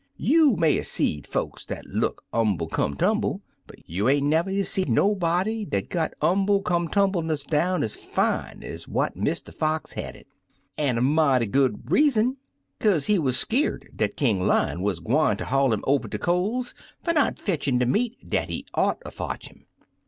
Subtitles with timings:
[0.17, 4.67] You may 'a' seed folks dat look umble come timible, but you ain't never is
[4.67, 9.53] see nobody dat got umble come tumbleness down ez fine ez what Mr.
[9.53, 10.25] Fox had it.
[10.75, 12.37] An' a mighty good reason,
[12.79, 16.73] kaze he wuz skeered dat King Lion wuz gwine ter haul 'im over de coals
[17.03, 19.67] fer not fetchin' de meat dat he ought er fotch 'im.